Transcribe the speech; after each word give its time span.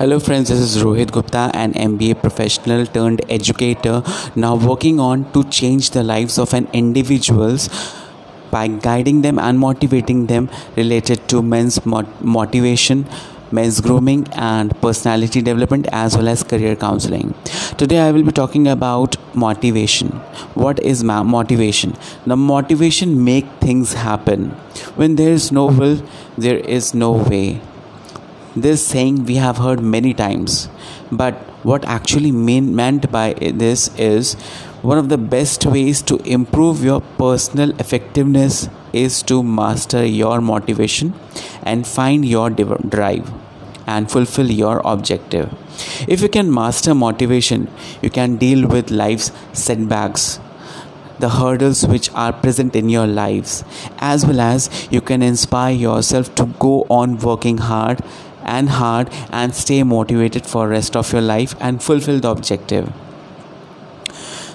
Hello, 0.00 0.20
friends. 0.20 0.48
This 0.48 0.60
is 0.60 0.80
Rohit 0.80 1.10
Gupta, 1.10 1.50
an 1.54 1.72
MBA 1.72 2.20
professional 2.20 2.86
turned 2.86 3.20
educator, 3.28 4.00
now 4.36 4.54
working 4.54 5.00
on 5.00 5.24
to 5.32 5.42
change 5.42 5.90
the 5.90 6.04
lives 6.04 6.38
of 6.38 6.54
an 6.54 6.68
individuals 6.72 7.68
by 8.52 8.68
guiding 8.68 9.22
them 9.22 9.40
and 9.40 9.58
motivating 9.58 10.26
them 10.26 10.48
related 10.76 11.26
to 11.30 11.42
men's 11.42 11.84
mot- 11.84 12.22
motivation 12.24 13.08
men's 13.50 13.80
grooming 13.80 14.24
and 14.34 14.80
personality 14.80 15.42
development 15.42 15.88
as 15.90 16.16
well 16.16 16.28
as 16.28 16.44
career 16.44 16.76
counseling. 16.76 17.34
Today 17.76 17.98
i 17.98 18.12
will 18.12 18.22
be 18.22 18.30
talking 18.30 18.68
about 18.68 19.16
motivation. 19.34 20.10
What 20.66 20.78
is 20.78 21.02
ma- 21.02 21.24
motivation? 21.24 21.96
The 22.24 22.36
motivation 22.36 23.24
make 23.24 23.50
things 23.60 23.94
happen. 23.94 24.50
When 24.94 25.16
there 25.16 25.32
is 25.32 25.50
no 25.50 25.66
will 25.66 26.00
there 26.36 26.58
is 26.58 26.94
no 26.94 27.10
way 27.32 27.60
this 28.60 28.86
saying 28.86 29.24
we 29.24 29.36
have 29.36 29.58
heard 29.58 29.80
many 29.80 30.14
times. 30.14 30.68
But 31.10 31.34
what 31.64 31.84
actually 31.84 32.32
mean, 32.32 32.74
meant 32.74 33.10
by 33.10 33.34
this 33.34 33.88
is 33.98 34.34
one 34.82 34.98
of 34.98 35.08
the 35.08 35.18
best 35.18 35.66
ways 35.66 36.02
to 36.02 36.16
improve 36.18 36.84
your 36.84 37.00
personal 37.00 37.70
effectiveness 37.80 38.68
is 38.92 39.22
to 39.24 39.42
master 39.42 40.04
your 40.04 40.40
motivation 40.40 41.14
and 41.62 41.86
find 41.86 42.24
your 42.24 42.50
drive 42.50 43.32
and 43.86 44.10
fulfill 44.10 44.50
your 44.50 44.80
objective. 44.84 45.52
If 46.06 46.20
you 46.20 46.28
can 46.28 46.52
master 46.52 46.94
motivation 46.94 47.68
you 48.02 48.10
can 48.10 48.36
deal 48.36 48.68
with 48.68 48.90
life's 48.90 49.32
setbacks 49.52 50.38
the 51.18 51.28
hurdles 51.30 51.86
which 51.86 52.10
are 52.14 52.32
present 52.32 52.76
in 52.76 52.88
your 52.88 53.06
lives 53.06 53.64
as 53.98 54.24
well 54.24 54.40
as 54.40 54.70
you 54.90 55.00
can 55.00 55.22
inspire 55.22 55.74
yourself 55.74 56.32
to 56.36 56.46
go 56.60 56.86
on 56.88 57.18
working 57.18 57.58
hard 57.58 58.02
and 58.56 58.74
hard 58.78 59.10
and 59.30 59.54
stay 59.54 59.82
motivated 59.82 60.46
for 60.54 60.68
rest 60.68 60.96
of 60.96 61.12
your 61.12 61.22
life 61.22 61.54
and 61.60 61.82
fulfill 61.82 62.20
the 62.20 62.30
objective. 62.30 62.90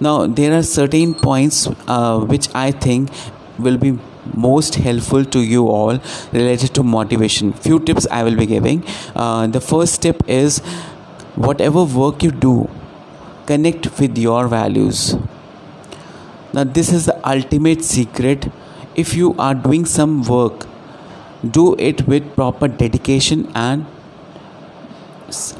Now 0.00 0.26
there 0.26 0.52
are 0.58 0.62
certain 0.62 1.14
points 1.14 1.66
uh, 1.88 2.20
which 2.20 2.48
i 2.54 2.70
think 2.70 3.10
will 3.58 3.78
be 3.84 3.98
most 4.34 4.74
helpful 4.86 5.24
to 5.36 5.40
you 5.40 5.68
all 5.68 6.00
related 6.32 6.74
to 6.78 6.82
motivation. 6.82 7.52
Few 7.52 7.78
tips 7.90 8.06
i 8.10 8.22
will 8.22 8.36
be 8.36 8.46
giving. 8.46 8.84
Uh, 9.14 9.46
the 9.46 9.60
first 9.60 10.02
tip 10.02 10.22
is 10.28 10.58
whatever 11.48 11.84
work 11.84 12.22
you 12.22 12.30
do 12.30 12.68
connect 13.46 13.98
with 14.00 14.18
your 14.18 14.48
values. 14.48 15.16
Now 16.52 16.64
this 16.64 16.92
is 16.92 17.06
the 17.06 17.16
ultimate 17.28 17.84
secret. 17.84 18.50
If 18.94 19.14
you 19.14 19.34
are 19.38 19.54
doing 19.54 19.84
some 19.84 20.22
work 20.24 20.66
do 21.50 21.74
it 21.78 22.06
with 22.06 22.34
proper 22.34 22.68
dedication 22.68 23.50
and 23.54 23.86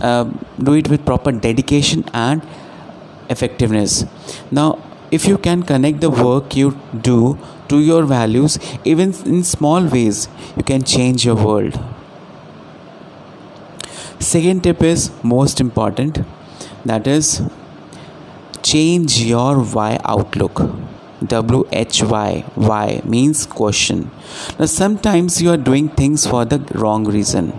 uh, 0.00 0.24
do 0.62 0.74
it 0.74 0.88
with 0.88 1.04
proper 1.04 1.32
dedication 1.32 2.04
and 2.12 2.42
effectiveness. 3.28 4.04
Now 4.50 4.78
if 5.10 5.26
you 5.26 5.38
can 5.38 5.62
connect 5.62 6.00
the 6.00 6.10
work 6.10 6.56
you 6.56 6.78
do 7.00 7.38
to 7.68 7.78
your 7.80 8.04
values 8.04 8.58
even 8.84 9.12
in 9.24 9.42
small 9.44 9.84
ways 9.84 10.28
you 10.56 10.62
can 10.62 10.82
change 10.82 11.24
your 11.24 11.36
world. 11.36 11.78
Second 14.18 14.62
tip 14.62 14.82
is 14.82 15.10
most 15.22 15.60
important 15.60 16.18
that 16.84 17.06
is 17.06 17.42
change 18.62 19.20
your 19.20 19.60
why 19.60 19.98
outlook 20.04 20.60
W 21.24 21.64
H 21.72 22.02
Y. 22.02 22.44
Why 22.54 23.00
means 23.04 23.46
question. 23.46 24.10
Now, 24.58 24.66
sometimes 24.66 25.40
you 25.40 25.50
are 25.50 25.56
doing 25.56 25.88
things 25.88 26.26
for 26.26 26.44
the 26.44 26.58
wrong 26.74 27.04
reason. 27.04 27.58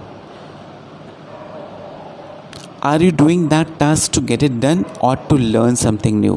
Are 2.84 3.02
you 3.02 3.12
doing 3.12 3.50
that 3.50 3.80
task 3.80 4.12
to 4.14 4.22
get 4.22 4.44
it 4.44 4.60
done 4.60 4.86
or 5.02 5.16
to 5.16 5.36
learn 5.36 5.76
something 5.76 6.20
new? 6.20 6.36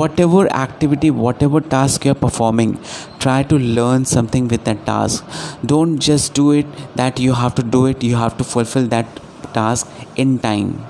Whatever 0.00 0.52
activity, 0.52 1.12
whatever 1.12 1.60
task 1.60 2.04
you're 2.04 2.16
performing, 2.16 2.80
try 3.20 3.44
to 3.44 3.56
learn 3.56 4.04
something 4.04 4.48
with 4.48 4.64
that 4.64 4.84
task. 4.84 5.24
Don't 5.64 6.00
just 6.00 6.34
do 6.34 6.50
it 6.50 6.66
that 6.96 7.20
you 7.20 7.34
have 7.34 7.54
to 7.54 7.62
do 7.62 7.86
it, 7.86 8.02
you 8.02 8.16
have 8.16 8.36
to 8.38 8.44
fulfill 8.44 8.88
that 8.88 9.06
task 9.54 9.88
in 10.16 10.40
time. 10.40 10.84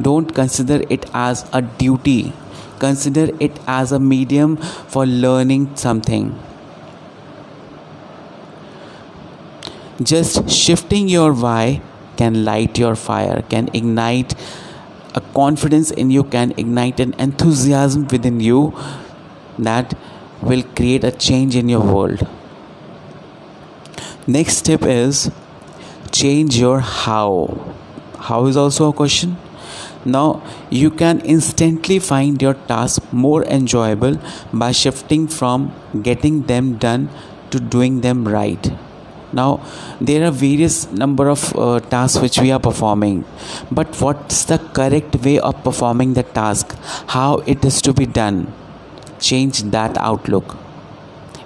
Don't 0.00 0.32
consider 0.32 0.82
it 0.88 1.10
as 1.12 1.44
a 1.52 1.60
duty 1.60 2.32
consider 2.78 3.30
it 3.40 3.58
as 3.66 3.92
a 3.92 3.98
medium 3.98 4.56
for 4.56 5.06
learning 5.06 5.76
something. 5.76 6.38
Just 10.02 10.48
shifting 10.48 11.08
your 11.08 11.32
why 11.32 11.82
can 12.16 12.44
light 12.44 12.78
your 12.78 12.94
fire 12.96 13.42
can 13.48 13.68
ignite 13.74 14.34
a 15.14 15.20
confidence 15.34 15.90
in 15.90 16.10
you 16.10 16.24
can 16.24 16.52
ignite 16.62 17.00
an 17.00 17.14
enthusiasm 17.18 18.06
within 18.08 18.40
you 18.40 18.74
that 19.58 19.94
will 20.42 20.62
create 20.80 21.04
a 21.04 21.10
change 21.10 21.56
in 21.56 21.68
your 21.68 21.80
world. 21.80 22.26
Next 24.26 24.58
step 24.58 24.82
is 24.82 25.30
change 26.12 26.58
your 26.58 26.80
how. 26.80 27.74
How 28.18 28.46
is 28.46 28.56
also 28.56 28.88
a 28.88 28.92
question 28.92 29.36
now 30.04 30.42
you 30.70 30.90
can 30.90 31.20
instantly 31.20 31.98
find 31.98 32.40
your 32.40 32.54
task 32.54 33.12
more 33.12 33.44
enjoyable 33.44 34.16
by 34.52 34.72
shifting 34.72 35.28
from 35.28 35.72
getting 36.02 36.42
them 36.42 36.76
done 36.78 37.10
to 37.50 37.60
doing 37.60 38.00
them 38.00 38.26
right. 38.26 38.72
Now 39.32 39.60
there 40.00 40.26
are 40.26 40.30
various 40.30 40.90
number 40.90 41.28
of 41.28 41.54
uh, 41.56 41.80
tasks 41.80 42.20
which 42.20 42.38
we 42.38 42.50
are 42.50 42.58
performing 42.58 43.24
but 43.70 43.94
what's 44.00 44.44
the 44.44 44.58
correct 44.58 45.16
way 45.16 45.38
of 45.38 45.62
performing 45.62 46.14
the 46.14 46.22
task? 46.22 46.76
How 47.08 47.38
it 47.46 47.64
is 47.64 47.80
to 47.82 47.92
be 47.92 48.06
done? 48.06 48.52
Change 49.20 49.62
that 49.64 49.98
outlook. 49.98 50.56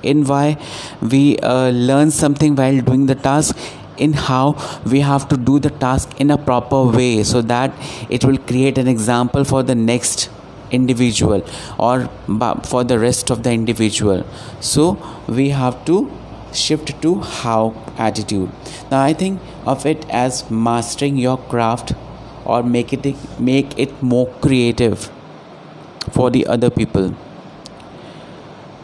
In 0.03 0.25
why 0.25 0.59
we 1.01 1.39
uh, 1.39 1.71
learn 1.71 2.11
something 2.11 2.55
while 2.55 2.81
doing 2.81 3.07
the 3.07 3.15
task 3.15 3.57
in 3.99 4.13
how 4.13 4.57
we 4.91 5.01
have 5.01 5.29
to 5.29 5.37
do 5.37 5.59
the 5.59 5.71
task 5.71 6.21
in 6.21 6.31
a 6.31 6.39
proper 6.39 6.85
way 6.85 7.23
so 7.23 7.43
that 7.43 7.73
it 8.09 8.25
will 8.25 8.39
create 8.39 8.79
an 8.79 8.89
example 8.89 9.45
for 9.45 9.63
the 9.63 9.75
next 9.75 10.31
individual 10.71 11.45
or 11.79 12.09
for 12.65 12.85
the 12.85 12.99
rest 12.99 13.31
of 13.31 13.43
the 13.43 13.53
individual. 13.53 14.27
So 14.61 14.99
we 15.29 15.51
have 15.51 15.85
to 15.87 16.11
shift 16.53 17.01
to 17.03 17.21
how 17.21 17.75
attitude. 17.99 18.51
Now 18.91 19.03
i 19.03 19.13
think 19.13 19.41
of 19.67 19.85
it 19.87 20.09
as 20.09 20.49
mastering 20.51 21.17
your 21.17 21.37
craft 21.37 21.93
or 22.45 22.63
make 22.63 22.93
it 22.93 23.07
make 23.41 23.79
it 23.79 24.03
more 24.03 24.27
creative 24.47 25.11
for 26.11 26.31
the 26.31 26.47
other 26.47 26.71
people. 26.71 27.15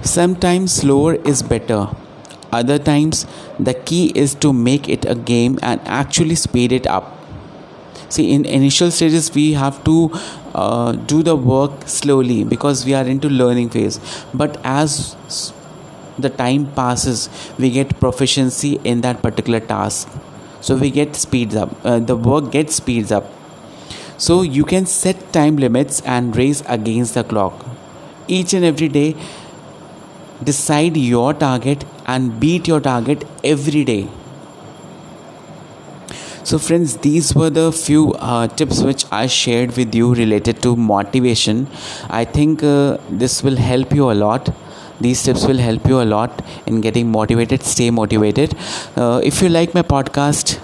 Sometimes 0.03 0.73
slower 0.73 1.15
is 1.33 1.43
better 1.43 1.89
other 2.53 2.79
times 2.79 3.27
the 3.59 3.75
key 3.75 4.13
is 4.15 4.35
to 4.37 4.53
make 4.53 4.89
it 4.89 5.05
a 5.05 5.15
game 5.15 5.59
and 5.63 5.81
actually 5.85 6.35
speed 6.35 6.73
it 6.73 6.87
up. 6.87 7.17
See 8.09 8.33
in 8.33 8.45
initial 8.45 8.91
stages 8.91 9.33
we 9.35 9.53
have 9.53 9.83
to 9.85 10.11
uh, 10.55 10.93
do 10.93 11.23
the 11.23 11.37
work 11.37 11.87
slowly 11.87 12.43
because 12.45 12.85
we 12.85 12.95
are 12.95 13.05
into 13.05 13.29
learning 13.29 13.71
phase. 13.71 14.01
But 14.35 14.61
as 14.65 15.17
the 16.19 16.29
time 16.29 16.73
passes 16.73 17.29
we 17.59 17.71
get 17.71 17.99
proficiency 18.01 18.81
in 18.85 19.01
that 19.03 19.23
particular 19.23 19.61
task. 19.61 20.09
So 20.61 20.77
we 20.77 20.91
get 20.91 21.17
speeds 21.17 21.55
up 21.55 21.75
uh, 21.85 21.99
the 22.01 22.17
work 22.17 22.51
gets 22.51 22.75
speeds 22.75 23.13
up. 23.13 23.31
So 24.19 24.43
you 24.43 24.65
can 24.65 24.87
set 24.87 25.33
time 25.33 25.57
limits 25.57 26.03
and 26.03 26.37
race 26.37 26.63
against 26.69 27.15
the 27.15 27.25
clock. 27.25 27.65
Each 28.29 28.53
and 28.53 28.65
every 28.65 28.89
day 28.89 29.17
decide 30.45 30.97
your 30.97 31.33
target 31.35 31.85
and 32.07 32.41
beat 32.41 32.69
your 32.69 32.81
target 32.81 33.25
every 33.45 33.85
day. 33.85 34.09
So 36.43 36.59
friends 36.59 36.97
these 36.99 37.35
were 37.35 37.51
the 37.51 37.71
few 37.71 38.15
uh, 38.15 38.49
tips 38.49 38.83
which 38.83 39.05
i 39.13 39.27
shared 39.27 39.77
with 39.77 39.95
you 39.95 40.15
related 40.15 40.63
to 40.63 40.75
motivation. 40.77 41.67
I 42.09 42.25
think 42.25 42.63
uh, 42.63 42.99
this 43.11 43.43
will 43.43 43.57
help 43.57 43.93
you 43.93 44.11
a 44.11 44.17
lot. 44.23 44.51
These 45.01 45.23
tips 45.23 45.45
will 45.47 45.59
help 45.59 45.87
you 45.87 46.01
a 46.01 46.09
lot 46.15 46.43
in 46.67 46.81
getting 46.81 47.11
motivated. 47.11 47.63
Stay 47.63 47.91
motivated. 47.91 48.57
Uh, 48.97 49.21
if 49.23 49.43
you 49.43 49.49
like 49.49 49.75
my 49.75 49.83
podcast 49.83 50.59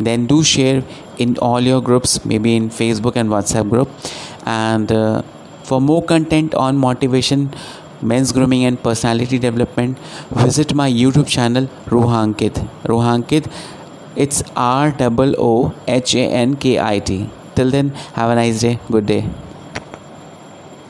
then 0.00 0.26
do 0.26 0.42
share 0.42 0.82
in 1.18 1.36
all 1.38 1.60
your 1.60 1.80
groups 1.80 2.24
maybe 2.24 2.56
in 2.56 2.68
facebook 2.68 3.16
and 3.16 3.30
whatsapp 3.30 3.68
group. 3.70 3.88
And 4.44 4.92
uh, 4.92 5.22
for 5.62 5.80
more 5.80 6.02
content 6.02 6.54
on 6.54 6.76
motivation 6.76 7.54
men's 8.02 8.32
grooming 8.32 8.64
and 8.64 8.82
personality 8.82 9.38
development, 9.38 9.98
visit 10.30 10.74
my 10.74 10.90
YouTube 10.90 11.28
channel 11.28 11.68
Roohankit. 11.86 12.66
Roohankit, 12.84 13.50
it's 14.16 14.42
R 14.56 14.92
O 14.98 15.34
O 15.38 15.74
H 15.86 16.14
A 16.14 16.26
N 16.28 16.56
K 16.56 16.78
I 16.78 16.98
T. 16.98 17.28
Till 17.54 17.70
then, 17.70 17.90
have 18.14 18.30
a 18.30 18.34
nice 18.34 18.60
day. 18.60 18.78
Good 18.90 19.06
day. 19.06 19.24